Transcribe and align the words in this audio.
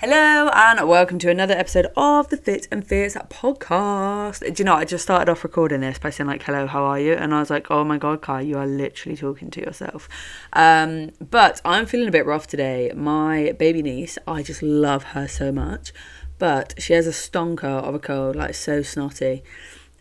Hello 0.00 0.48
and 0.54 0.88
welcome 0.88 1.18
to 1.18 1.28
another 1.28 1.54
episode 1.54 1.88
of 1.96 2.28
the 2.28 2.36
Fit 2.36 2.68
and 2.70 2.86
Fierce 2.86 3.16
podcast. 3.16 4.42
Do 4.54 4.54
you 4.56 4.64
know, 4.64 4.74
I 4.76 4.84
just 4.84 5.02
started 5.02 5.28
off 5.28 5.42
recording 5.42 5.80
this 5.80 5.98
by 5.98 6.10
saying 6.10 6.28
like, 6.28 6.44
hello, 6.44 6.68
how 6.68 6.84
are 6.84 7.00
you? 7.00 7.14
And 7.14 7.34
I 7.34 7.40
was 7.40 7.50
like, 7.50 7.68
oh 7.68 7.82
my 7.82 7.98
God, 7.98 8.22
Kai, 8.22 8.42
you 8.42 8.56
are 8.58 8.66
literally 8.66 9.16
talking 9.16 9.50
to 9.50 9.60
yourself. 9.60 10.08
Um, 10.52 11.10
but 11.18 11.60
I'm 11.64 11.84
feeling 11.84 12.06
a 12.06 12.12
bit 12.12 12.26
rough 12.26 12.46
today. 12.46 12.92
My 12.94 13.56
baby 13.58 13.82
niece, 13.82 14.18
I 14.24 14.44
just 14.44 14.62
love 14.62 15.02
her 15.02 15.26
so 15.26 15.50
much, 15.50 15.92
but 16.38 16.80
she 16.80 16.92
has 16.92 17.08
a 17.08 17.10
stonker 17.10 17.64
of 17.64 17.92
a 17.92 17.98
cold, 17.98 18.36
like 18.36 18.54
so 18.54 18.82
snotty. 18.82 19.42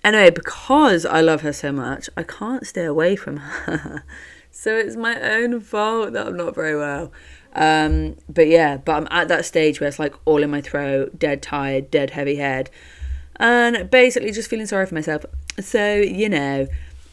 Anyway, 0.04 0.30
because 0.30 1.08
I 1.08 1.22
love 1.22 1.42
her 1.42 1.54
so 1.54 1.72
much, 1.72 2.08
I 2.16 2.22
can't 2.22 2.68
stay 2.68 2.86
away 2.86 3.16
from 3.16 3.38
her. 3.38 4.04
so 4.52 4.78
it's 4.78 4.96
my 4.96 5.20
own 5.20 5.60
fault 5.60 6.14
that 6.14 6.28
I'm 6.28 6.38
not 6.38 6.54
very 6.54 6.78
well. 6.78 7.12
Um, 7.54 8.18
but 8.30 8.48
yeah, 8.48 8.78
but 8.78 8.94
I'm 8.94 9.08
at 9.10 9.28
that 9.30 9.46
stage 9.46 9.80
where 9.80 9.88
it's 9.88 10.00
like 10.00 10.16
all 10.26 10.44
in 10.44 10.50
my 10.50 10.62
throat, 10.62 11.18
dead 11.18 11.42
tired, 11.42 11.90
dead 11.90 12.12
heavy 12.12 12.36
head, 12.36 12.70
and 13.38 13.90
basically 13.90 14.32
just 14.32 14.50
feeling 14.50 14.68
sorry 14.68 14.86
for 14.86 14.96
myself. 14.96 15.26
So, 15.60 15.96
you 15.96 16.30
know, 16.30 16.68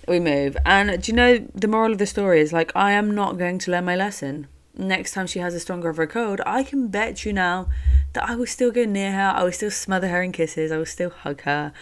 we 0.07 0.21
move. 0.21 0.57
And 0.65 1.03
do 1.03 1.13
you 1.13 1.17
know 1.17 1.39
the 1.55 1.69
moral 1.69 1.93
of 1.93 1.99
the 1.99 2.07
story 2.07 2.41
is 2.41 2.53
like, 2.53 2.73
I 2.75 2.93
am 2.93 3.15
not 3.15 3.39
going 3.39 3.59
to 3.61 3.71
learn 3.71 3.85
my 3.85 3.97
lesson. 3.97 4.49
Next 4.77 5.13
time 5.13 5.27
she 5.27 5.39
has 5.39 5.55
a 5.55 5.61
stronger 5.61 5.89
of 5.89 5.99
a 5.99 6.07
cold, 6.07 6.41
I 6.45 6.65
can 6.65 6.89
bet 6.89 7.25
you 7.25 7.33
now 7.33 7.69
that 8.13 8.29
I 8.29 8.35
will 8.35 8.47
still 8.47 8.73
go 8.73 8.85
near 8.85 9.13
her, 9.13 9.33
I 9.35 9.45
will 9.45 9.53
still 9.53 9.71
smother 9.71 10.09
her 10.09 10.21
in 10.21 10.33
kisses, 10.33 10.73
I 10.73 10.79
will 10.79 10.87
still 10.87 11.11
hug 11.11 11.43
her. 11.43 11.73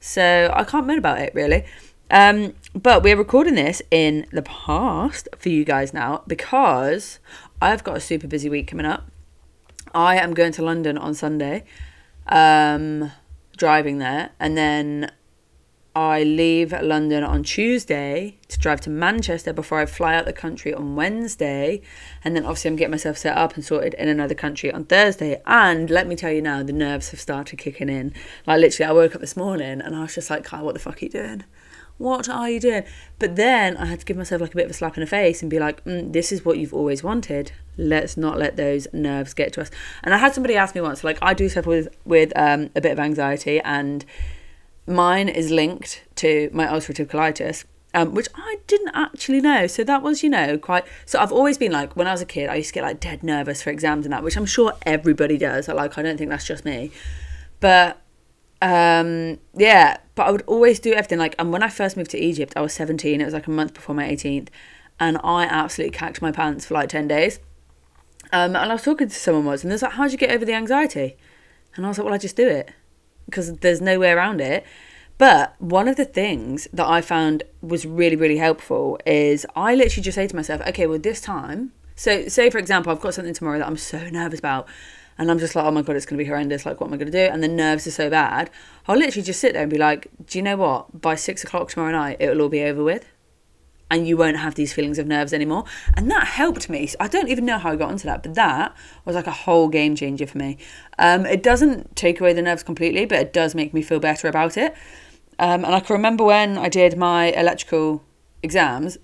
So 0.00 0.50
I 0.54 0.64
can't 0.64 0.86
moan 0.86 0.98
about 0.98 1.20
it 1.20 1.34
really. 1.34 1.66
Um, 2.10 2.54
but 2.74 3.02
we're 3.02 3.18
recording 3.18 3.54
this 3.54 3.82
in 3.90 4.26
the 4.32 4.40
past 4.40 5.28
for 5.36 5.50
you 5.50 5.64
guys 5.64 5.92
now 5.92 6.22
because 6.26 7.18
I've 7.60 7.82
got 7.82 7.96
a 7.96 8.00
super 8.00 8.26
busy 8.26 8.48
week 8.48 8.68
coming 8.68 8.86
up. 8.86 9.10
I 9.94 10.16
am 10.16 10.34
going 10.34 10.52
to 10.52 10.62
London 10.62 10.96
on 10.96 11.14
Sunday, 11.14 11.64
um, 12.28 13.10
driving 13.56 13.98
there, 13.98 14.30
and 14.38 14.56
then 14.56 15.10
I 15.96 16.22
leave 16.22 16.70
London 16.70 17.24
on 17.24 17.42
Tuesday 17.42 18.38
to 18.46 18.58
drive 18.60 18.80
to 18.82 18.90
Manchester 18.90 19.52
before 19.52 19.80
I 19.80 19.86
fly 19.86 20.14
out 20.14 20.26
the 20.26 20.32
country 20.32 20.72
on 20.72 20.94
Wednesday. 20.94 21.82
And 22.22 22.36
then 22.36 22.44
obviously 22.44 22.68
I'm 22.68 22.76
getting 22.76 22.92
myself 22.92 23.18
set 23.18 23.36
up 23.36 23.56
and 23.56 23.64
sorted 23.64 23.94
in 23.94 24.06
another 24.06 24.34
country 24.34 24.70
on 24.70 24.84
Thursday. 24.84 25.42
And 25.44 25.90
let 25.90 26.06
me 26.06 26.14
tell 26.14 26.30
you 26.30 26.42
now, 26.42 26.62
the 26.62 26.72
nerves 26.72 27.10
have 27.10 27.18
started 27.18 27.58
kicking 27.58 27.88
in. 27.88 28.14
Like 28.46 28.60
literally, 28.60 28.88
I 28.88 28.92
woke 28.92 29.16
up 29.16 29.20
this 29.20 29.36
morning 29.36 29.80
and 29.80 29.96
I 29.96 30.02
was 30.02 30.14
just 30.14 30.30
like, 30.30 30.44
Kai, 30.44 30.62
what 30.62 30.74
the 30.74 30.80
fuck 30.80 31.02
are 31.02 31.04
you 31.04 31.10
doing? 31.10 31.44
What 31.98 32.28
are 32.28 32.48
you 32.48 32.60
doing? 32.60 32.84
But 33.18 33.36
then 33.36 33.76
I 33.76 33.86
had 33.86 34.00
to 34.00 34.06
give 34.06 34.16
myself 34.16 34.40
like 34.40 34.52
a 34.52 34.56
bit 34.56 34.64
of 34.64 34.70
a 34.70 34.74
slap 34.74 34.96
in 34.96 35.00
the 35.00 35.06
face 35.06 35.42
and 35.42 35.50
be 35.50 35.58
like, 35.58 35.84
mm, 35.84 36.12
this 36.12 36.32
is 36.32 36.44
what 36.44 36.56
you've 36.58 36.72
always 36.72 37.02
wanted. 37.02 37.52
Let's 37.76 38.16
not 38.16 38.38
let 38.38 38.56
those 38.56 38.86
nerves 38.92 39.34
get 39.34 39.52
to 39.54 39.60
us. 39.60 39.70
And 40.02 40.14
I 40.14 40.18
had 40.18 40.32
somebody 40.32 40.54
ask 40.56 40.74
me 40.74 40.80
once, 40.80 41.02
like 41.04 41.18
I 41.20 41.34
do 41.34 41.48
suffer 41.48 41.68
with 41.68 41.88
with 42.04 42.32
um, 42.36 42.70
a 42.74 42.80
bit 42.80 42.92
of 42.92 43.00
anxiety, 43.00 43.60
and 43.60 44.04
mine 44.86 45.28
is 45.28 45.50
linked 45.50 46.02
to 46.16 46.50
my 46.52 46.66
ulcerative 46.66 47.06
colitis. 47.06 47.64
Um, 47.94 48.12
which 48.12 48.28
I 48.34 48.58
didn't 48.66 48.90
actually 48.94 49.40
know. 49.40 49.66
So 49.66 49.82
that 49.82 50.02
was, 50.02 50.22
you 50.22 50.28
know, 50.28 50.58
quite. 50.58 50.84
So 51.06 51.18
I've 51.18 51.32
always 51.32 51.56
been 51.56 51.72
like, 51.72 51.96
when 51.96 52.06
I 52.06 52.12
was 52.12 52.20
a 52.20 52.26
kid, 52.26 52.50
I 52.50 52.56
used 52.56 52.68
to 52.68 52.74
get 52.74 52.82
like 52.82 53.00
dead 53.00 53.22
nervous 53.22 53.62
for 53.62 53.70
exams 53.70 54.04
and 54.04 54.12
that, 54.12 54.22
which 54.22 54.36
I'm 54.36 54.44
sure 54.44 54.74
everybody 54.84 55.38
does. 55.38 55.68
Like, 55.68 55.96
I 55.96 56.02
don't 56.02 56.18
think 56.18 56.28
that's 56.28 56.46
just 56.46 56.66
me. 56.66 56.90
But 57.60 58.00
um, 58.60 59.38
yeah, 59.54 59.98
but 60.14 60.26
I 60.26 60.30
would 60.30 60.42
always 60.42 60.80
do 60.80 60.92
everything. 60.92 61.18
Like, 61.18 61.34
and 61.38 61.52
when 61.52 61.62
I 61.62 61.68
first 61.68 61.96
moved 61.96 62.10
to 62.12 62.18
Egypt, 62.18 62.54
I 62.56 62.60
was 62.60 62.72
17. 62.72 63.20
It 63.20 63.24
was 63.24 63.34
like 63.34 63.46
a 63.46 63.50
month 63.50 63.74
before 63.74 63.94
my 63.94 64.08
18th, 64.08 64.48
and 64.98 65.18
I 65.22 65.44
absolutely 65.44 65.96
cacked 65.96 66.20
my 66.20 66.32
pants 66.32 66.66
for 66.66 66.74
like 66.74 66.88
10 66.88 67.08
days. 67.08 67.38
Um, 68.32 68.56
and 68.56 68.70
I 68.70 68.74
was 68.74 68.82
talking 68.82 69.08
to 69.08 69.14
someone 69.14 69.44
once, 69.44 69.62
and 69.62 69.70
they 69.70 69.74
was 69.74 69.82
like, 69.82 69.92
"How'd 69.92 70.12
you 70.12 70.18
get 70.18 70.30
over 70.30 70.44
the 70.44 70.54
anxiety?" 70.54 71.16
And 71.76 71.86
I 71.86 71.88
was 71.88 71.98
like, 71.98 72.04
"Well, 72.04 72.14
I 72.14 72.18
just 72.18 72.36
do 72.36 72.48
it 72.48 72.70
because 73.26 73.56
there's 73.58 73.80
no 73.80 73.98
way 73.98 74.10
around 74.10 74.40
it." 74.40 74.64
But 75.18 75.54
one 75.58 75.88
of 75.88 75.96
the 75.96 76.04
things 76.04 76.68
that 76.72 76.86
I 76.86 77.00
found 77.00 77.42
was 77.62 77.86
really, 77.86 78.16
really 78.16 78.36
helpful 78.36 78.98
is 79.06 79.46
I 79.56 79.74
literally 79.74 80.02
just 80.04 80.16
say 80.16 80.26
to 80.26 80.36
myself, 80.36 80.60
"Okay, 80.68 80.86
well, 80.86 80.98
this 80.98 81.20
time." 81.20 81.72
So, 81.96 82.28
say 82.28 82.50
for 82.50 82.58
example, 82.58 82.92
I've 82.92 83.00
got 83.00 83.14
something 83.14 83.34
tomorrow 83.34 83.58
that 83.58 83.66
I'm 83.66 83.76
so 83.76 83.98
nervous 84.10 84.38
about 84.40 84.68
and 85.18 85.30
I'm 85.30 85.38
just 85.38 85.56
like, 85.56 85.64
oh 85.64 85.70
my 85.70 85.82
god, 85.82 85.96
it's 85.96 86.06
going 86.06 86.16
to 86.16 86.24
be 86.24 86.28
horrendous. 86.28 86.64
Like, 86.64 86.80
what 86.80 86.86
am 86.86 86.94
I 86.94 86.96
going 86.96 87.10
to 87.10 87.26
do? 87.26 87.32
And 87.32 87.42
the 87.42 87.48
nerves 87.48 87.86
are 87.86 87.90
so 87.90 88.08
bad. 88.08 88.50
I'll 88.86 88.96
literally 88.96 89.24
just 89.24 89.40
sit 89.40 89.52
there 89.52 89.62
and 89.62 89.70
be 89.70 89.78
like, 89.78 90.08
do 90.26 90.38
you 90.38 90.42
know 90.42 90.56
what? 90.56 91.00
By 91.00 91.16
six 91.16 91.42
o'clock 91.42 91.70
tomorrow 91.70 91.92
night, 91.92 92.18
it'll 92.20 92.40
all 92.40 92.48
be 92.48 92.62
over 92.62 92.84
with. 92.84 93.06
And 93.90 94.06
you 94.06 94.16
won't 94.16 94.36
have 94.36 94.54
these 94.54 94.72
feelings 94.72 94.98
of 94.98 95.06
nerves 95.06 95.32
anymore. 95.32 95.64
And 95.94 96.10
that 96.10 96.26
helped 96.26 96.68
me. 96.68 96.88
I 97.00 97.08
don't 97.08 97.28
even 97.28 97.46
know 97.46 97.58
how 97.58 97.72
I 97.72 97.76
got 97.76 97.90
onto 97.90 98.04
that, 98.04 98.22
but 98.22 98.34
that 98.34 98.76
was 99.04 99.16
like 99.16 99.26
a 99.26 99.32
whole 99.32 99.68
game 99.68 99.96
changer 99.96 100.26
for 100.26 100.38
me. 100.38 100.58
Um, 100.98 101.24
it 101.24 101.42
doesn't 101.42 101.96
take 101.96 102.20
away 102.20 102.32
the 102.34 102.42
nerves 102.42 102.62
completely, 102.62 103.06
but 103.06 103.18
it 103.18 103.32
does 103.32 103.54
make 103.54 103.72
me 103.72 103.82
feel 103.82 103.98
better 103.98 104.28
about 104.28 104.56
it. 104.56 104.74
Um, 105.38 105.64
and 105.64 105.74
I 105.74 105.80
can 105.80 105.94
remember 105.94 106.24
when 106.24 106.58
I 106.58 106.68
did 106.68 106.98
my 106.98 107.32
electrical 107.32 108.04
exams 108.42 108.98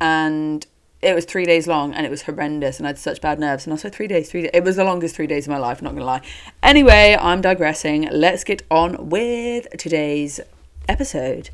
and 0.00 0.66
it 1.04 1.14
was 1.14 1.24
three 1.24 1.44
days 1.44 1.66
long 1.66 1.92
and 1.92 2.06
it 2.06 2.10
was 2.10 2.22
horrendous 2.22 2.78
and 2.78 2.86
I 2.86 2.90
had 2.90 2.98
such 2.98 3.20
bad 3.20 3.38
nerves. 3.38 3.66
And 3.66 3.78
said 3.78 3.94
three 3.94 4.06
days, 4.06 4.30
three 4.30 4.42
days. 4.42 4.50
It 4.54 4.64
was 4.64 4.76
the 4.76 4.84
longest 4.84 5.14
three 5.14 5.26
days 5.26 5.46
of 5.46 5.50
my 5.50 5.58
life, 5.58 5.82
not 5.82 5.92
gonna 5.92 6.04
lie. 6.04 6.22
Anyway, 6.62 7.16
I'm 7.20 7.40
digressing. 7.40 8.08
Let's 8.10 8.44
get 8.44 8.62
on 8.70 9.10
with 9.10 9.68
today's 9.76 10.40
episode, 10.88 11.50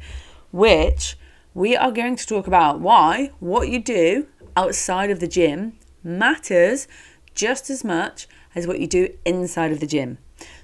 which 0.52 1.16
we 1.52 1.76
are 1.76 1.90
going 1.90 2.16
to 2.16 2.26
talk 2.26 2.46
about 2.46 2.80
why 2.80 3.30
what 3.40 3.68
you 3.68 3.80
do 3.80 4.28
outside 4.56 5.10
of 5.10 5.20
the 5.20 5.28
gym 5.28 5.72
matters 6.02 6.86
just 7.34 7.70
as 7.70 7.82
much 7.82 8.28
as 8.54 8.66
what 8.66 8.80
you 8.80 8.86
do 8.86 9.08
inside 9.24 9.72
of 9.72 9.80
the 9.80 9.86
gym. 9.86 10.18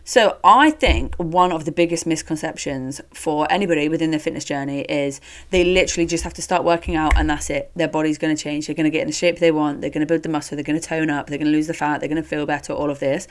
So 0.09 0.39
I 0.45 0.71
think 0.71 1.17
one 1.17 1.51
of 1.51 1.65
the 1.65 1.73
biggest 1.73 2.07
misconceptions 2.07 3.01
for 3.13 3.51
anybody 3.51 3.89
within 3.89 4.13
their 4.13 4.21
fitness 4.21 4.45
journey 4.45 4.83
is 4.83 5.21
they 5.51 5.65
literally 5.65 6.07
just 6.07 6.23
have 6.23 6.33
to 6.35 6.43
start 6.43 6.63
working 6.63 6.95
out 6.95 7.15
and 7.17 7.29
that's 7.29 7.51
it. 7.51 7.73
Their 7.75 7.89
body's 7.89 8.17
going 8.17 8.35
to 8.35 8.41
change. 8.41 8.69
They're 8.69 8.77
going 8.77 8.85
to 8.85 8.91
get 8.91 9.01
in 9.01 9.09
the 9.09 9.13
shape 9.13 9.41
they 9.41 9.51
want. 9.51 9.81
They're 9.81 9.91
going 9.91 10.07
to 10.07 10.07
build 10.07 10.23
the 10.23 10.29
muscle. 10.29 10.55
They're 10.57 10.63
going 10.63 10.81
to 10.81 10.89
tone 10.89 11.11
up. 11.11 11.27
They're 11.27 11.39
going 11.39 11.51
to 11.51 11.53
lose 11.53 11.67
the 11.67 11.75
fat. 11.75 11.99
They're 11.99 12.09
going 12.09 12.23
to 12.23 12.29
feel 12.29 12.47
better. 12.47 12.73
All 12.73 12.89
of 12.89 13.01
this, 13.01 13.27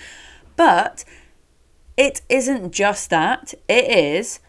but 0.58 1.06
it 1.96 2.22
isn't 2.28 2.74
just 2.74 3.10
that. 3.10 3.54
It 3.70 3.86
is 3.90 4.42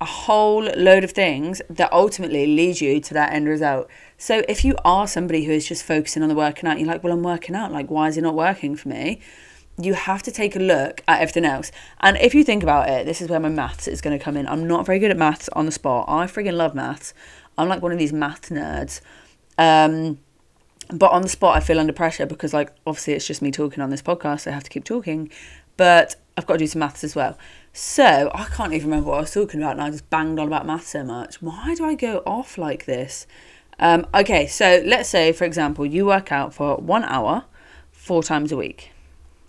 a 0.00 0.06
whole 0.06 0.62
load 0.62 1.04
of 1.04 1.10
things 1.10 1.60
that 1.68 1.92
ultimately 1.92 2.46
lead 2.46 2.80
you 2.80 3.00
to 3.00 3.12
that 3.12 3.34
end 3.34 3.48
result. 3.48 3.88
So 4.16 4.42
if 4.48 4.64
you 4.64 4.76
are 4.82 5.06
somebody 5.06 5.44
who 5.44 5.52
is 5.52 5.68
just 5.68 5.84
focusing 5.84 6.22
on 6.22 6.30
the 6.30 6.34
working 6.34 6.68
out, 6.68 6.78
you're 6.78 6.88
like, 6.88 7.04
well, 7.04 7.12
I'm 7.12 7.22
working 7.22 7.54
out. 7.54 7.70
Like, 7.70 7.90
why 7.90 8.08
is 8.08 8.16
it 8.16 8.22
not 8.22 8.34
working 8.34 8.76
for 8.76 8.88
me? 8.88 9.20
You 9.78 9.94
have 9.94 10.22
to 10.22 10.30
take 10.30 10.56
a 10.56 10.58
look 10.58 11.02
at 11.06 11.20
everything 11.20 11.44
else. 11.44 11.70
And 12.00 12.16
if 12.18 12.34
you 12.34 12.44
think 12.44 12.62
about 12.62 12.88
it, 12.88 13.04
this 13.04 13.20
is 13.20 13.28
where 13.28 13.40
my 13.40 13.48
maths 13.48 13.86
is 13.86 14.00
going 14.00 14.18
to 14.18 14.24
come 14.24 14.36
in. 14.36 14.48
I'm 14.48 14.66
not 14.66 14.86
very 14.86 14.98
good 14.98 15.10
at 15.10 15.16
maths 15.16 15.48
on 15.50 15.66
the 15.66 15.72
spot. 15.72 16.06
I 16.08 16.26
friggin' 16.26 16.54
love 16.54 16.74
maths. 16.74 17.12
I'm 17.58 17.68
like 17.68 17.82
one 17.82 17.92
of 17.92 17.98
these 17.98 18.12
math 18.12 18.48
nerds. 18.48 19.00
Um, 19.58 20.18
but 20.90 21.10
on 21.12 21.22
the 21.22 21.28
spot, 21.28 21.56
I 21.56 21.60
feel 21.60 21.78
under 21.78 21.92
pressure 21.92 22.26
because, 22.26 22.54
like, 22.54 22.72
obviously, 22.86 23.14
it's 23.14 23.26
just 23.26 23.42
me 23.42 23.50
talking 23.50 23.82
on 23.82 23.90
this 23.90 24.02
podcast. 24.02 24.40
So 24.42 24.50
I 24.50 24.54
have 24.54 24.64
to 24.64 24.70
keep 24.70 24.84
talking. 24.84 25.30
But 25.76 26.16
I've 26.36 26.46
got 26.46 26.54
to 26.54 26.58
do 26.58 26.66
some 26.66 26.80
maths 26.80 27.04
as 27.04 27.14
well. 27.14 27.36
So 27.72 28.30
I 28.32 28.44
can't 28.44 28.72
even 28.72 28.88
remember 28.88 29.10
what 29.10 29.18
I 29.18 29.20
was 29.20 29.32
talking 29.34 29.60
about, 29.60 29.72
and 29.72 29.82
I 29.82 29.90
just 29.90 30.08
banged 30.08 30.38
on 30.38 30.46
about 30.46 30.66
maths 30.66 30.88
so 30.88 31.04
much. 31.04 31.42
Why 31.42 31.74
do 31.74 31.84
I 31.84 31.94
go 31.94 32.22
off 32.24 32.56
like 32.56 32.86
this? 32.86 33.26
Um, 33.78 34.06
okay, 34.14 34.46
so 34.46 34.82
let's 34.86 35.10
say, 35.10 35.32
for 35.32 35.44
example, 35.44 35.84
you 35.84 36.06
work 36.06 36.32
out 36.32 36.54
for 36.54 36.76
one 36.76 37.04
hour, 37.04 37.44
four 37.90 38.22
times 38.22 38.52
a 38.52 38.56
week. 38.56 38.92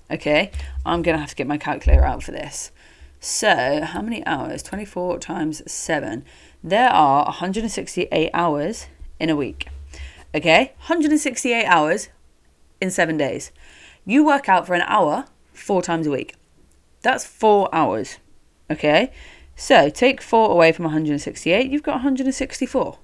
Okay, 0.09 0.51
I'm 0.85 1.01
going 1.01 1.15
to 1.15 1.19
have 1.19 1.29
to 1.29 1.35
get 1.35 1.47
my 1.47 1.57
calculator 1.57 2.05
out 2.05 2.23
for 2.23 2.31
this. 2.31 2.71
So, 3.19 3.81
how 3.83 4.01
many 4.01 4.25
hours? 4.25 4.63
24 4.63 5.19
times 5.19 5.69
7. 5.69 6.23
There 6.63 6.89
are 6.89 7.25
168 7.25 8.29
hours 8.33 8.87
in 9.19 9.29
a 9.29 9.35
week. 9.35 9.67
Okay, 10.33 10.73
168 10.77 11.65
hours 11.65 12.09
in 12.79 12.91
seven 12.91 13.17
days. 13.17 13.51
You 14.05 14.25
work 14.25 14.47
out 14.47 14.67
for 14.67 14.75
an 14.75 14.83
hour 14.83 15.25
four 15.53 15.81
times 15.81 16.07
a 16.07 16.11
week. 16.11 16.35
That's 17.01 17.25
four 17.25 17.73
hours. 17.73 18.19
Okay, 18.69 19.11
so 19.55 19.89
take 19.89 20.21
four 20.21 20.51
away 20.51 20.71
from 20.71 20.85
168, 20.85 21.71
you've 21.71 21.83
got 21.83 21.95
164. 21.95 22.99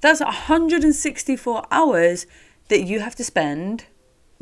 That's 0.00 0.20
164 0.20 1.66
hours 1.70 2.26
that 2.68 2.82
you 2.82 3.00
have 3.00 3.14
to 3.16 3.24
spend 3.24 3.84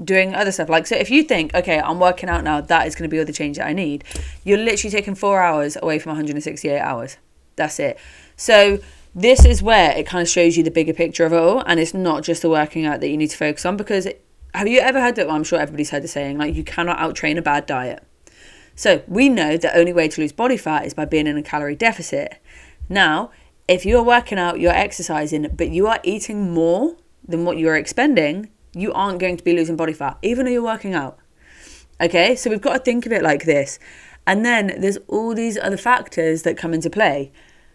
doing 0.02 0.34
other 0.34 0.50
stuff. 0.50 0.68
Like, 0.68 0.86
so 0.86 0.96
if 0.96 1.10
you 1.10 1.22
think, 1.22 1.54
okay, 1.54 1.78
I'm 1.78 2.00
working 2.00 2.28
out 2.28 2.44
now, 2.44 2.60
that 2.60 2.86
is 2.86 2.94
going 2.94 3.08
to 3.08 3.12
be 3.12 3.18
all 3.18 3.24
the 3.24 3.32
change 3.32 3.58
that 3.58 3.66
I 3.66 3.72
need, 3.72 4.04
you're 4.44 4.58
literally 4.58 4.90
taking 4.90 5.14
four 5.14 5.40
hours 5.40 5.76
away 5.80 5.98
from 5.98 6.10
168 6.10 6.78
hours. 6.78 7.16
That's 7.56 7.78
it. 7.78 7.98
So, 8.36 8.78
this 9.16 9.44
is 9.44 9.62
where 9.62 9.96
it 9.96 10.06
kind 10.08 10.22
of 10.22 10.28
shows 10.28 10.56
you 10.56 10.64
the 10.64 10.72
bigger 10.72 10.92
picture 10.92 11.24
of 11.24 11.32
it 11.32 11.38
all. 11.38 11.60
And 11.60 11.78
it's 11.78 11.94
not 11.94 12.24
just 12.24 12.42
the 12.42 12.50
working 12.50 12.84
out 12.84 13.00
that 13.00 13.08
you 13.08 13.16
need 13.16 13.30
to 13.30 13.36
focus 13.36 13.64
on 13.64 13.76
because 13.76 14.08
have 14.54 14.66
you 14.66 14.80
ever 14.80 15.00
heard 15.00 15.14
that? 15.16 15.26
Well, 15.26 15.36
I'm 15.36 15.44
sure 15.44 15.60
everybody's 15.60 15.90
heard 15.90 16.02
the 16.02 16.08
saying, 16.08 16.38
like, 16.38 16.54
you 16.54 16.64
cannot 16.64 16.98
outtrain 16.98 17.38
a 17.38 17.42
bad 17.42 17.66
diet. 17.66 18.02
So, 18.74 19.04
we 19.06 19.28
know 19.28 19.56
the 19.56 19.76
only 19.76 19.92
way 19.92 20.08
to 20.08 20.20
lose 20.20 20.32
body 20.32 20.56
fat 20.56 20.84
is 20.84 20.94
by 20.94 21.04
being 21.04 21.28
in 21.28 21.36
a 21.36 21.42
calorie 21.42 21.76
deficit. 21.76 22.38
Now, 22.88 23.30
if 23.68 23.86
you're 23.86 24.02
working 24.02 24.38
out, 24.38 24.58
you're 24.58 24.72
exercising, 24.72 25.48
but 25.56 25.70
you 25.70 25.86
are 25.86 26.00
eating 26.02 26.52
more 26.52 26.96
than 27.26 27.44
what 27.44 27.56
you 27.56 27.68
are 27.68 27.76
expending, 27.76 28.50
you 28.74 28.92
aren't 28.92 29.18
going 29.18 29.36
to 29.36 29.44
be 29.44 29.54
losing 29.54 29.76
body 29.76 29.92
fat, 29.92 30.18
even 30.22 30.44
though 30.44 30.52
you're 30.52 30.62
working 30.62 30.94
out. 30.94 31.18
Okay, 32.00 32.34
so 32.34 32.50
we've 32.50 32.60
got 32.60 32.72
to 32.74 32.78
think 32.80 33.06
of 33.06 33.12
it 33.12 33.22
like 33.22 33.44
this. 33.44 33.78
And 34.26 34.44
then 34.44 34.74
there's 34.78 34.98
all 35.08 35.34
these 35.34 35.58
other 35.58 35.76
factors 35.76 36.42
that 36.42 36.56
come 36.56 36.74
into 36.74 36.90
play 36.90 37.30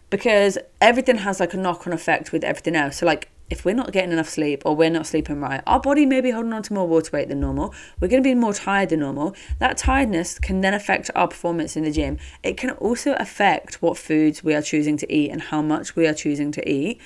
because 0.09 0.57
everything 0.81 1.17
has 1.17 1.39
like 1.39 1.53
a 1.53 1.57
knock 1.57 1.85
on 1.85 1.93
effect 1.93 2.31
with 2.31 2.43
everything 2.43 2.75
else. 2.75 2.97
So, 2.97 3.05
like, 3.05 3.29
if 3.49 3.65
we're 3.65 3.75
not 3.75 3.91
getting 3.91 4.11
enough 4.11 4.29
sleep 4.29 4.61
or 4.65 4.75
we're 4.75 4.89
not 4.89 5.07
sleeping 5.07 5.41
right, 5.41 5.61
our 5.65 5.79
body 5.79 6.05
may 6.05 6.21
be 6.21 6.31
holding 6.31 6.53
on 6.53 6.63
to 6.63 6.73
more 6.73 6.87
water 6.87 7.09
weight 7.11 7.29
than 7.29 7.39
normal. 7.39 7.73
We're 7.99 8.07
going 8.07 8.21
to 8.21 8.29
be 8.29 8.35
more 8.35 8.53
tired 8.53 8.89
than 8.89 8.99
normal. 8.99 9.35
That 9.59 9.77
tiredness 9.77 10.37
can 10.37 10.61
then 10.61 10.73
affect 10.73 11.09
our 11.15 11.27
performance 11.27 11.75
in 11.75 11.83
the 11.83 11.91
gym. 11.91 12.17
It 12.43 12.57
can 12.57 12.71
also 12.71 13.13
affect 13.13 13.81
what 13.81 13.97
foods 13.97 14.43
we 14.43 14.53
are 14.53 14.61
choosing 14.61 14.97
to 14.97 15.11
eat 15.11 15.31
and 15.31 15.41
how 15.41 15.61
much 15.61 15.95
we 15.95 16.05
are 16.05 16.13
choosing 16.13 16.51
to 16.51 16.69
eat. 16.69 17.01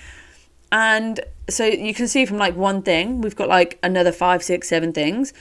And 0.73 1.19
so 1.49 1.65
you 1.65 1.93
can 1.93 2.07
see 2.07 2.25
from 2.25 2.37
like 2.37 2.55
one 2.55 2.81
thing, 2.81 3.21
we've 3.21 3.35
got 3.35 3.47
like 3.47 3.77
another 3.83 4.11
five, 4.11 4.41
six, 4.43 4.67
seven 4.67 4.91
things 4.91 5.31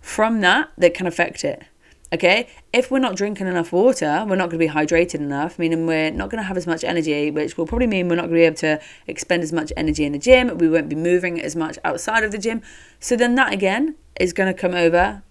from 0.00 0.42
that 0.42 0.70
that 0.76 0.92
can 0.92 1.06
affect 1.06 1.44
it. 1.44 1.64
Okay, 2.12 2.46
if 2.74 2.90
we're 2.90 2.98
not 2.98 3.16
drinking 3.16 3.46
enough 3.46 3.72
water, 3.72 4.26
we're 4.28 4.36
not 4.36 4.50
going 4.50 4.58
to 4.60 4.66
be 4.66 4.68
hydrated 4.68 5.14
enough, 5.14 5.58
meaning 5.58 5.86
we're 5.86 6.10
not 6.10 6.28
going 6.28 6.42
to 6.42 6.46
have 6.46 6.58
as 6.58 6.66
much 6.66 6.84
energy, 6.84 7.30
which 7.30 7.56
will 7.56 7.64
probably 7.64 7.86
mean 7.86 8.06
we're 8.06 8.16
not 8.16 8.28
going 8.28 8.34
to 8.34 8.40
be 8.40 8.42
able 8.42 8.56
to 8.56 8.80
expend 9.06 9.42
as 9.42 9.50
much 9.50 9.72
energy 9.78 10.04
in 10.04 10.12
the 10.12 10.18
gym. 10.18 10.58
We 10.58 10.68
won't 10.68 10.90
be 10.90 10.94
moving 10.94 11.40
as 11.40 11.56
much 11.56 11.78
outside 11.84 12.22
of 12.22 12.30
the 12.30 12.36
gym. 12.36 12.60
So 13.00 13.16
then 13.16 13.34
that 13.36 13.50
again 13.50 13.94
is 14.20 14.34
going 14.34 14.54
to 14.54 14.60
come 14.60 14.74
over 14.74 15.22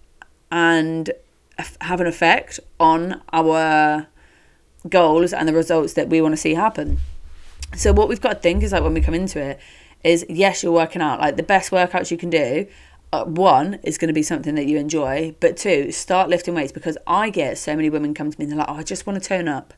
and 0.50 1.12
have 1.82 2.00
an 2.00 2.08
effect 2.08 2.58
on 2.80 3.22
our 3.32 4.08
goals 4.88 5.32
and 5.32 5.46
the 5.46 5.54
results 5.54 5.92
that 5.92 6.08
we 6.08 6.20
want 6.20 6.32
to 6.32 6.36
see 6.36 6.54
happen. 6.54 6.98
So 7.74 7.92
what 7.92 8.08
we've 8.08 8.20
got 8.20 8.34
to 8.34 8.38
think 8.38 8.62
is 8.62 8.72
like 8.72 8.82
when 8.82 8.94
we 8.94 9.00
come 9.00 9.14
into 9.14 9.40
it 9.40 9.60
is 10.04 10.26
yes, 10.28 10.62
you're 10.62 10.72
working 10.72 11.02
out. 11.02 11.20
Like 11.20 11.36
the 11.36 11.42
best 11.42 11.70
workouts 11.70 12.10
you 12.10 12.16
can 12.16 12.30
do 12.30 12.66
uh, 13.12 13.24
one 13.24 13.78
is 13.82 13.98
going 13.98 14.08
to 14.08 14.14
be 14.14 14.22
something 14.22 14.54
that 14.54 14.66
you 14.66 14.78
enjoy, 14.78 15.34
but 15.38 15.56
two, 15.56 15.92
start 15.92 16.30
lifting 16.30 16.54
weights 16.54 16.72
because 16.72 16.96
I 17.06 17.28
get 17.28 17.58
so 17.58 17.76
many 17.76 17.90
women 17.90 18.14
come 18.14 18.30
to 18.30 18.38
me 18.38 18.44
and 18.44 18.52
they're 18.52 18.58
like, 18.58 18.70
oh, 18.70 18.76
I 18.76 18.82
just 18.82 19.06
want 19.06 19.22
to 19.22 19.28
tone 19.28 19.48
up. 19.48 19.74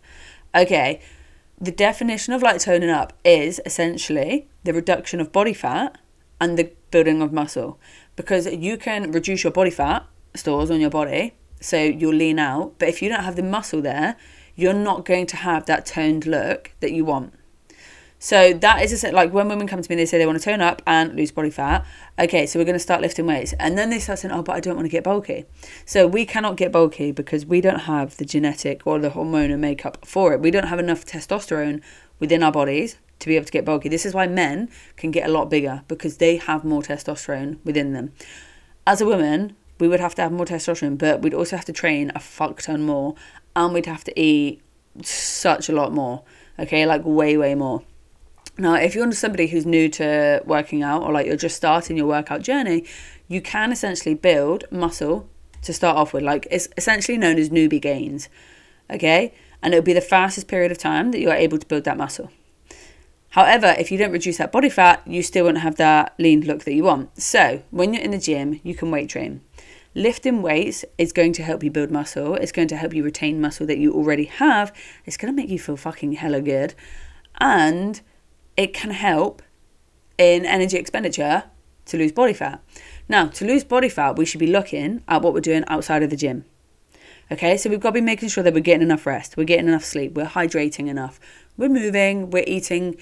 Okay, 0.55 1.01
the 1.61 1.73
definition 1.73 2.33
of 2.33 2.43
like 2.43 2.61
toning 2.61 2.91
up 2.91 3.13
is 3.25 3.61
essentially 3.67 4.49
the 4.63 4.73
reduction 4.73 5.21
of 5.21 5.33
body 5.33 5.53
fat 5.53 5.99
and 6.41 6.57
the 6.57 6.71
building 6.93 7.21
of 7.23 7.33
muscle 7.33 7.81
because 8.15 8.47
you 8.47 8.77
can 8.77 9.11
reduce 9.11 9.43
your 9.43 9.53
body 9.53 9.71
fat 9.71 10.07
stores 10.35 10.71
on 10.71 10.81
your 10.81 10.91
body, 10.91 11.35
so 11.61 11.83
you'll 11.83 12.15
lean 12.15 12.39
out, 12.39 12.75
but 12.79 12.89
if 12.89 13.03
you 13.03 13.09
don't 13.09 13.25
have 13.25 13.37
the 13.37 13.43
muscle 13.43 13.83
there, 13.83 14.17
you're 14.55 14.73
not 14.73 15.05
going 15.05 15.27
to 15.27 15.37
have 15.39 15.67
that 15.67 15.87
toned 15.87 16.25
look 16.25 16.71
that 16.79 16.93
you 16.93 17.05
want. 17.05 17.35
So 18.25 18.55
that 18.55 18.81
is 18.81 19.05
a, 19.05 19.13
like 19.13 19.35
when 19.35 19.51
women 19.51 19.67
come 19.67 19.83
to 19.83 19.91
me, 19.91 19.97
they 19.97 20.07
say 20.07 20.17
they 20.17 20.25
want 20.25 20.39
to 20.39 20.45
tone 20.45 20.63
up 20.63 20.81
and 20.87 21.15
lose 21.15 21.31
body 21.31 21.51
fat. 21.51 21.85
Okay, 22.19 22.47
so 22.47 22.59
we're 22.59 22.65
going 22.65 22.73
to 22.73 22.79
start 22.79 23.03
lifting 23.03 23.27
weights, 23.27 23.53
and 23.61 23.77
then 23.77 23.91
they 23.91 23.99
start 23.99 24.21
saying, 24.21 24.33
"Oh, 24.33 24.43
but 24.43 24.57
I 24.57 24.61
don't 24.61 24.77
want 24.77 24.87
to 24.87 24.91
get 24.91 25.05
bulky." 25.05 25.45
So 25.85 26.07
we 26.07 26.25
cannot 26.25 26.57
get 26.57 26.73
bulky 26.73 27.13
because 27.13 27.45
we 27.45 27.61
don't 27.61 27.81
have 27.81 28.17
the 28.17 28.25
genetic 28.25 28.87
or 28.87 28.99
the 28.99 29.11
hormonal 29.11 29.59
makeup 29.59 30.07
for 30.07 30.33
it. 30.33 30.41
We 30.41 30.51
don't 30.51 30.69
have 30.69 30.79
enough 30.79 31.05
testosterone 31.05 31.83
within 32.19 32.43
our 32.43 32.51
bodies 32.51 32.97
to 33.19 33.27
be 33.27 33.37
able 33.37 33.45
to 33.45 33.53
get 33.53 33.67
bulky. 33.67 33.91
This 33.91 34.07
is 34.07 34.15
why 34.15 34.27
men 34.27 34.71
can 34.97 35.11
get 35.11 35.29
a 35.29 35.31
lot 35.31 35.51
bigger 35.51 35.83
because 35.87 36.17
they 36.17 36.37
have 36.37 36.65
more 36.65 36.81
testosterone 36.81 37.59
within 37.63 37.93
them. 37.93 38.13
As 38.87 39.03
a 39.03 39.07
woman, 39.07 39.55
we 39.79 39.87
would 39.87 40.01
have 40.01 40.15
to 40.15 40.23
have 40.23 40.33
more 40.33 40.47
testosterone, 40.47 40.97
but 40.97 41.21
we'd 41.21 41.35
also 41.35 41.57
have 41.57 41.67
to 41.67 41.75
train 41.75 42.11
a 42.15 42.21
fuck 42.21 42.63
ton 42.63 42.85
more, 42.87 43.17
and 43.55 43.75
we'd 43.75 43.85
have 43.85 44.05
to 44.05 44.19
eat 44.19 44.63
such 45.03 45.69
a 45.69 45.73
lot 45.73 45.93
more. 45.93 46.23
Okay, 46.59 46.87
like 46.87 47.03
way, 47.05 47.37
way 47.37 47.55
more. 47.55 47.83
Now, 48.57 48.75
if 48.75 48.95
you're 48.95 49.11
somebody 49.13 49.49
who's 49.49 49.67
new 49.67 49.89
to 49.91 50.43
working 50.45 50.83
out 50.83 51.03
or 51.03 51.13
like 51.13 51.27
you're 51.27 51.37
just 51.37 51.57
starting 51.57 51.97
your 51.97 52.07
workout 52.07 52.43
journey, 52.43 52.85
you 53.27 53.41
can 53.41 53.73
essentially 53.73 54.15
build 54.15 54.65
muscle 54.71 55.29
to 55.63 55.73
start 55.73 55.97
off 55.97 56.13
with. 56.13 56.23
Like 56.23 56.47
it's 56.51 56.69
essentially 56.77 57.19
known 57.19 57.37
as 57.39 57.51
newbie 57.51 57.83
gains. 57.83 58.29
Okay? 58.91 59.35
And 59.63 59.75
it'll 59.75 59.85
be 59.85 59.93
the 59.93 60.01
fastest 60.01 60.47
period 60.47 60.71
of 60.71 60.79
time 60.79 61.11
that 61.11 61.21
you're 61.21 61.35
able 61.35 61.59
to 61.59 61.67
build 61.67 61.85
that 61.85 61.97
muscle. 61.97 62.31
However, 63.31 63.75
if 63.77 63.91
you 63.91 63.99
don't 63.99 64.13
reduce 64.13 64.37
that 64.37 64.53
body 64.53 64.69
fat, 64.69 65.03
you 65.07 65.21
still 65.21 65.47
won't 65.47 65.59
have 65.59 65.75
that 65.77 66.15
lean 66.21 66.43
look 66.43 66.63
that 66.65 66.75
you 66.75 66.85
want. 66.85 67.21
So, 67.21 67.65
when 67.73 67.93
you're 67.93 68.05
in 68.05 68.13
the 68.13 68.19
gym, 68.19 68.61
you 68.63 68.77
can 68.77 68.93
weight 68.93 69.09
train. 69.09 69.41
Lifting 69.97 70.41
weights 70.41 70.85
is 70.99 71.13
going 71.13 71.33
to 71.33 71.43
help 71.43 71.65
you 71.65 71.71
build 71.73 71.91
muscle. 71.91 72.37
It's 72.37 72.53
going 72.53 72.69
to 72.69 72.77
help 72.77 72.95
you 72.95 73.03
retain 73.03 73.41
muscle 73.41 73.67
that 73.67 73.79
you 73.79 73.93
already 73.93 74.27
have. 74.27 74.73
It's 75.05 75.17
going 75.17 75.35
to 75.35 75.37
make 75.37 75.51
you 75.51 75.59
feel 75.59 75.77
fucking 75.77 76.13
hella 76.13 76.43
good. 76.43 76.75
And 77.41 78.01
it 78.57 78.75
can 78.75 78.91
help 78.91 79.43
in 80.19 80.45
energy 80.45 80.77
expenditure 80.77 81.45
to 81.87 81.97
lose 81.97 82.13
body 82.13 82.33
fat. 82.33 82.63
Now, 83.09 83.27
to 83.27 83.45
lose 83.45 83.65
body 83.65 83.89
fat, 83.89 84.17
we 84.17 84.25
should 84.25 84.41
be 84.41 84.47
looking 84.47 85.03
at 85.09 85.23
what 85.23 85.35
we're 85.35 85.41
doing 85.41 85.65
outside 85.69 86.03
of 86.03 86.11
the 86.11 86.17
gym. 86.17 86.45
Okay, 87.31 87.57
so 87.57 87.71
we've 87.71 87.81
got 87.81 87.91
to 87.91 87.95
be 87.95 88.01
making 88.01 88.29
sure 88.29 88.45
that 88.45 88.55
we're 88.55 88.61
getting 88.61 88.83
enough 88.83 89.07
rest, 89.07 89.37
we're 89.37 89.45
getting 89.45 89.67
enough 89.67 89.85
sleep, 89.85 90.15
we're 90.15 90.27
hydrating 90.27 90.89
enough, 90.89 91.19
we're 91.57 91.71
moving, 91.71 92.31
we're 92.31 92.45
eating 92.47 92.97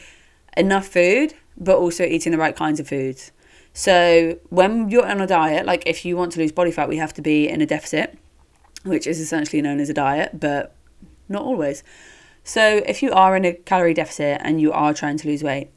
enough 0.56 0.86
food, 0.86 1.34
but 1.56 1.76
also 1.76 2.04
eating 2.04 2.30
the 2.32 2.38
right 2.38 2.54
kinds 2.54 2.78
of 2.78 2.88
foods. 2.88 3.32
So, 3.74 4.38
when 4.50 4.90
you're 4.90 5.06
on 5.06 5.20
a 5.20 5.26
diet, 5.26 5.66
like 5.66 5.82
if 5.86 6.04
you 6.04 6.16
want 6.16 6.32
to 6.32 6.38
lose 6.38 6.52
body 6.52 6.70
fat, 6.70 6.88
we 6.88 6.98
have 6.98 7.14
to 7.14 7.22
be 7.22 7.48
in 7.48 7.60
a 7.60 7.66
deficit, 7.66 8.18
which 8.84 9.06
is 9.06 9.18
essentially 9.18 9.60
known 9.60 9.80
as 9.80 9.88
a 9.88 9.94
diet, 9.94 10.38
but 10.38 10.76
not 11.28 11.42
always. 11.42 11.82
So, 12.44 12.82
if 12.86 13.02
you 13.02 13.12
are 13.12 13.36
in 13.36 13.44
a 13.44 13.52
calorie 13.52 13.94
deficit 13.94 14.40
and 14.42 14.60
you 14.60 14.72
are 14.72 14.92
trying 14.92 15.16
to 15.18 15.28
lose 15.28 15.42
weight, 15.42 15.70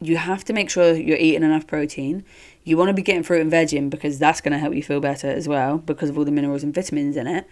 you 0.00 0.16
have 0.16 0.44
to 0.44 0.52
make 0.52 0.68
sure 0.68 0.94
you're 0.94 1.16
eating 1.16 1.42
enough 1.42 1.66
protein. 1.66 2.24
You 2.64 2.76
want 2.76 2.88
to 2.88 2.94
be 2.94 3.02
getting 3.02 3.22
fruit 3.22 3.40
and 3.40 3.50
veg 3.50 3.72
in 3.72 3.90
because 3.90 4.18
that's 4.18 4.40
going 4.40 4.52
to 4.52 4.58
help 4.58 4.74
you 4.74 4.82
feel 4.82 5.00
better 5.00 5.28
as 5.28 5.48
well 5.48 5.78
because 5.78 6.10
of 6.10 6.18
all 6.18 6.24
the 6.24 6.32
minerals 6.32 6.62
and 6.62 6.74
vitamins 6.74 7.16
in 7.16 7.26
it. 7.26 7.46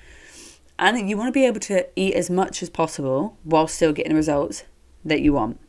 And 0.79 1.09
you 1.09 1.17
want 1.17 1.29
to 1.29 1.33
be 1.33 1.47
able 1.47 1.61
to 1.61 1.87
eat 1.95 2.15
as 2.15 2.29
much 2.29 2.63
as 2.63 2.71
possible 2.71 3.39
while 3.45 3.69
still 3.69 3.93
getting 3.93 4.13
the 4.13 4.17
results 4.17 4.65
that 5.05 5.21
you 5.21 5.33
want. 5.33 5.61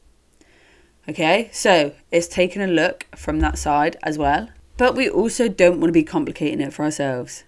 Okay, 1.07 1.49
so 1.51 1.93
it's 2.11 2.27
taking 2.27 2.61
a 2.61 2.67
look 2.67 3.05
from 3.15 3.39
that 3.41 3.57
side 3.57 3.97
as 4.03 4.17
well. 4.17 4.49
But 4.77 4.95
we 4.95 5.09
also 5.09 5.47
don't 5.47 5.79
want 5.79 5.89
to 5.89 5.93
be 5.93 6.03
complicating 6.03 6.61
it 6.61 6.73
for 6.73 6.83
ourselves. 6.83 7.43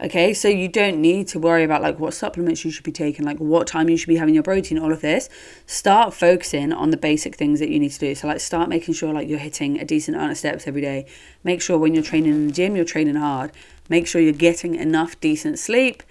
Okay, 0.00 0.32
so 0.32 0.46
you 0.46 0.68
don't 0.68 1.00
need 1.00 1.26
to 1.28 1.40
worry 1.40 1.64
about 1.64 1.82
like 1.82 1.98
what 1.98 2.14
supplements 2.14 2.64
you 2.64 2.70
should 2.70 2.84
be 2.84 2.92
taking, 2.92 3.24
like 3.24 3.38
what 3.38 3.66
time 3.66 3.90
you 3.90 3.96
should 3.96 4.06
be 4.06 4.14
having 4.14 4.32
your 4.32 4.44
protein, 4.44 4.78
all 4.78 4.92
of 4.92 5.00
this. 5.00 5.28
Start 5.66 6.14
focusing 6.14 6.72
on 6.72 6.90
the 6.90 6.96
basic 6.96 7.34
things 7.34 7.58
that 7.58 7.68
you 7.68 7.80
need 7.80 7.90
to 7.90 7.98
do. 7.98 8.14
So 8.14 8.28
like 8.28 8.38
start 8.38 8.68
making 8.68 8.94
sure 8.94 9.12
like 9.12 9.28
you're 9.28 9.40
hitting 9.40 9.80
a 9.80 9.84
decent 9.84 10.16
amount 10.16 10.30
of 10.30 10.38
steps 10.38 10.68
every 10.68 10.82
day. 10.82 11.06
Make 11.42 11.60
sure 11.60 11.76
when 11.78 11.94
you're 11.94 12.04
training 12.04 12.30
in 12.30 12.46
the 12.46 12.52
gym, 12.52 12.76
you're 12.76 12.84
training 12.84 13.16
hard. 13.16 13.50
Make 13.88 14.06
sure 14.06 14.20
you're 14.20 14.32
getting 14.32 14.76
enough 14.76 15.18
decent 15.18 15.58
sleep. 15.58 16.04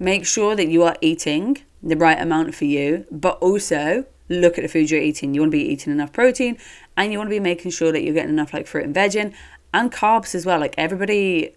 Make 0.00 0.24
sure 0.24 0.56
that 0.56 0.68
you 0.68 0.82
are 0.84 0.96
eating 1.02 1.58
the 1.82 1.98
right 1.98 2.18
amount 2.18 2.54
for 2.54 2.64
you, 2.64 3.04
but 3.10 3.36
also 3.40 4.06
look 4.30 4.56
at 4.56 4.62
the 4.62 4.68
food 4.68 4.90
you're 4.90 5.02
eating. 5.02 5.34
You 5.34 5.42
want 5.42 5.52
to 5.52 5.58
be 5.58 5.68
eating 5.68 5.92
enough 5.92 6.14
protein 6.14 6.56
and 6.96 7.12
you 7.12 7.18
want 7.18 7.28
to 7.28 7.36
be 7.36 7.40
making 7.40 7.72
sure 7.72 7.92
that 7.92 8.02
you're 8.02 8.14
getting 8.14 8.30
enough 8.30 8.54
like 8.54 8.66
fruit 8.66 8.84
and 8.84 8.94
veg 8.94 9.16
in 9.16 9.34
and 9.74 9.92
carbs 9.92 10.34
as 10.34 10.46
well. 10.46 10.58
Like 10.58 10.74
everybody 10.78 11.52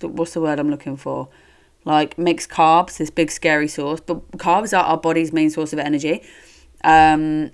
what's 0.00 0.34
the 0.34 0.40
word 0.40 0.58
I'm 0.58 0.70
looking 0.70 0.96
for? 0.96 1.28
Like 1.84 2.16
mixed 2.16 2.50
carbs, 2.50 2.96
this 2.96 3.10
big 3.10 3.30
scary 3.30 3.68
source. 3.68 4.00
But 4.00 4.30
carbs 4.32 4.76
are 4.76 4.84
our 4.84 4.98
body's 4.98 5.32
main 5.32 5.50
source 5.50 5.72
of 5.72 5.78
energy. 5.78 6.22
Um, 6.82 7.50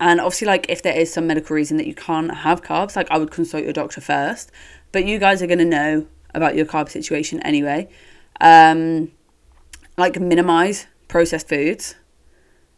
and 0.00 0.20
obviously, 0.20 0.46
like 0.46 0.66
if 0.68 0.82
there 0.82 0.96
is 0.96 1.12
some 1.12 1.26
medical 1.26 1.54
reason 1.54 1.76
that 1.76 1.86
you 1.86 1.94
can't 1.94 2.32
have 2.32 2.62
carbs, 2.62 2.96
like 2.96 3.10
I 3.10 3.18
would 3.18 3.30
consult 3.30 3.64
your 3.64 3.72
doctor 3.72 4.00
first. 4.00 4.50
But 4.92 5.04
you 5.04 5.18
guys 5.18 5.42
are 5.42 5.46
to 5.46 5.64
know 5.64 6.06
about 6.34 6.54
your 6.54 6.66
carb 6.66 6.88
situation 6.88 7.40
anyway. 7.42 7.88
Um, 8.40 9.10
like 9.96 10.18
minimize 10.20 10.86
processed 11.08 11.48
foods. 11.48 11.96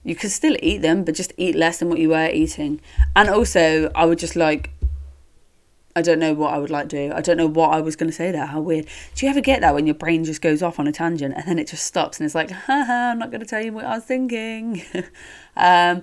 You 0.02 0.16
can 0.16 0.30
still 0.30 0.56
eat 0.62 0.78
them, 0.78 1.04
but 1.04 1.14
just 1.14 1.32
eat 1.36 1.54
less 1.54 1.78
than 1.78 1.90
what 1.90 1.98
you 1.98 2.08
were 2.08 2.30
eating. 2.32 2.80
And 3.14 3.28
also, 3.28 3.90
I 3.94 4.06
would 4.06 4.18
just 4.18 4.34
like 4.34 4.70
I 5.96 6.02
don't 6.02 6.18
know 6.18 6.34
what 6.34 6.54
I 6.54 6.58
would 6.58 6.70
like 6.70 6.88
to 6.90 7.08
do. 7.08 7.14
I 7.14 7.20
don't 7.20 7.36
know 7.36 7.48
what 7.48 7.70
I 7.70 7.80
was 7.80 7.96
going 7.96 8.10
to 8.10 8.16
say 8.16 8.30
there. 8.30 8.46
How 8.46 8.60
weird. 8.60 8.86
Do 9.14 9.26
you 9.26 9.30
ever 9.30 9.40
get 9.40 9.60
that 9.60 9.74
when 9.74 9.86
your 9.86 9.94
brain 9.94 10.24
just 10.24 10.40
goes 10.40 10.62
off 10.62 10.78
on 10.78 10.86
a 10.86 10.92
tangent 10.92 11.34
and 11.36 11.46
then 11.46 11.58
it 11.58 11.66
just 11.66 11.84
stops 11.84 12.18
and 12.18 12.26
it's 12.26 12.34
like, 12.34 12.50
haha, 12.66 13.10
I'm 13.10 13.18
not 13.18 13.30
going 13.30 13.40
to 13.40 13.46
tell 13.46 13.62
you 13.62 13.72
what 13.72 13.84
I 13.84 13.96
was 13.96 14.04
thinking. 14.04 14.82
um, 15.56 16.02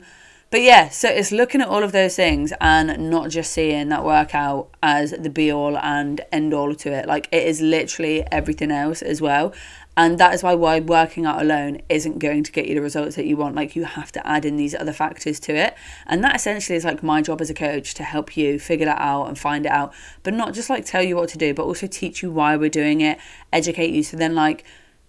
but 0.50 0.62
yeah, 0.62 0.90
so 0.90 1.10
it's 1.10 1.32
looking 1.32 1.62
at 1.62 1.68
all 1.68 1.84
of 1.84 1.92
those 1.92 2.16
things 2.16 2.54
and 2.62 3.10
not 3.10 3.30
just 3.30 3.52
seeing 3.52 3.90
that 3.90 4.06
workout 4.06 4.70
as 4.82 5.12
the 5.12 5.30
be 5.30 5.52
all 5.52 5.78
and 5.78 6.22
end 6.32 6.54
all 6.54 6.74
to 6.74 6.92
it. 6.92 7.06
Like 7.06 7.28
it 7.32 7.46
is 7.46 7.62
literally 7.62 8.26
everything 8.32 8.72
else 8.72 9.02
as 9.02 9.22
well. 9.22 9.54
And 9.98 10.20
that 10.20 10.36
is 10.36 10.44
why 10.44 10.54
why 10.54 10.80
working 10.80 11.26
out 11.26 11.42
alone 11.42 11.82
isn't 11.90 12.20
going 12.20 12.44
to 12.44 12.52
get 12.52 12.68
you 12.68 12.76
the 12.76 12.82
results 12.82 13.16
that 13.16 13.26
you 13.26 13.36
want. 13.36 13.56
Like 13.56 13.76
you 13.76 13.84
have 13.84 14.12
to 14.12 14.26
add 14.26 14.46
in 14.46 14.56
these 14.56 14.76
other 14.76 14.94
factors 14.94 15.40
to 15.42 15.56
it. 15.56 15.76
And 16.06 16.24
that 16.24 16.36
essentially 16.36 16.76
is 16.76 16.86
like 16.86 17.02
my 17.02 17.24
job 17.24 17.42
as 17.42 17.50
a 17.50 17.56
coach 17.56 17.96
to 17.96 18.04
help 18.04 18.38
you 18.38 18.60
figure 18.60 18.86
that 18.86 19.02
out 19.02 19.26
and 19.26 19.40
find 19.40 19.66
it 19.66 19.72
out. 19.72 19.94
But 20.22 20.36
not 20.36 20.54
just 20.54 20.70
like 20.70 20.86
tell 20.86 21.02
you 21.02 21.16
what 21.16 21.30
to 21.30 21.38
do, 21.40 21.52
but 21.54 21.64
also 21.64 21.88
teach 21.88 22.22
you 22.22 22.32
why 22.32 22.56
we're 22.56 22.70
doing 22.70 23.02
it, 23.02 23.18
educate 23.52 23.90
you. 23.90 24.04
So 24.04 24.16
then 24.16 24.36
like 24.36 24.64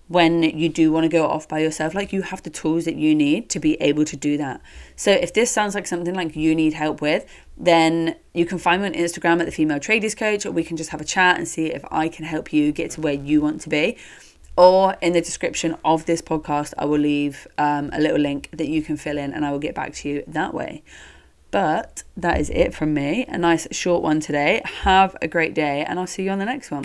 when 0.08 0.42
you 0.42 0.70
do 0.70 0.90
want 0.90 1.04
to 1.04 1.08
go 1.08 1.26
off 1.26 1.46
by 1.46 1.58
yourself. 1.58 1.94
Like 1.94 2.12
you 2.12 2.22
have 2.22 2.42
the 2.42 2.50
tools 2.50 2.86
that 2.86 2.96
you 2.96 3.14
need 3.14 3.50
to 3.50 3.60
be 3.60 3.74
able 3.74 4.06
to 4.06 4.16
do 4.16 4.38
that. 4.38 4.62
So 4.96 5.10
if 5.10 5.34
this 5.34 5.50
sounds 5.50 5.74
like 5.74 5.86
something 5.86 6.14
like 6.14 6.34
you 6.34 6.54
need 6.54 6.72
help 6.72 7.02
with, 7.02 7.26
then 7.58 8.16
you 8.32 8.46
can 8.46 8.56
find 8.56 8.80
me 8.80 8.88
on 8.88 8.94
Instagram 8.94 9.40
at 9.40 9.44
the 9.44 9.52
Female 9.52 9.78
Tradies 9.78 10.16
Coach, 10.16 10.46
or 10.46 10.50
we 10.50 10.64
can 10.64 10.78
just 10.78 10.90
have 10.90 11.00
a 11.02 11.04
chat 11.04 11.36
and 11.36 11.46
see 11.46 11.66
if 11.66 11.84
I 11.90 12.08
can 12.08 12.24
help 12.24 12.52
you 12.52 12.72
get 12.72 12.92
to 12.92 13.02
where 13.02 13.12
you 13.12 13.42
want 13.42 13.60
to 13.62 13.68
be. 13.68 13.98
Or 14.58 14.96
in 15.00 15.12
the 15.12 15.20
description 15.20 15.76
of 15.84 16.06
this 16.06 16.20
podcast, 16.20 16.74
I 16.76 16.84
will 16.84 16.98
leave 16.98 17.46
um, 17.58 17.90
a 17.92 18.00
little 18.00 18.18
link 18.18 18.48
that 18.52 18.66
you 18.66 18.82
can 18.82 18.96
fill 18.96 19.16
in 19.16 19.32
and 19.32 19.46
I 19.46 19.52
will 19.52 19.60
get 19.60 19.72
back 19.72 19.94
to 19.94 20.08
you 20.08 20.24
that 20.26 20.52
way. 20.52 20.82
But 21.52 22.02
that 22.16 22.40
is 22.40 22.50
it 22.50 22.74
from 22.74 22.92
me. 22.92 23.24
A 23.28 23.38
nice 23.38 23.68
short 23.70 24.02
one 24.02 24.18
today. 24.18 24.60
Have 24.82 25.16
a 25.22 25.28
great 25.28 25.54
day, 25.54 25.84
and 25.84 25.98
I'll 25.98 26.08
see 26.08 26.24
you 26.24 26.30
on 26.30 26.40
the 26.40 26.44
next 26.44 26.72
one. 26.72 26.84